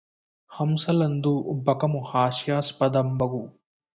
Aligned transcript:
హంసలందు 0.51 1.33
బకము 1.67 2.01
హాస్యాస్పదంబగు 2.09 3.43